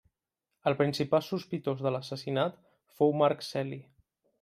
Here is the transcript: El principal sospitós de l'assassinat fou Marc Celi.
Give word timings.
El 0.71 0.75
principal 0.79 1.21
sospitós 1.27 1.85
de 1.89 1.95
l'assassinat 1.99 2.59
fou 2.97 3.19
Marc 3.23 3.51
Celi. 3.55 3.85